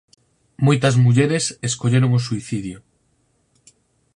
[0.65, 2.77] Moitas mulleres escolleron o suicidio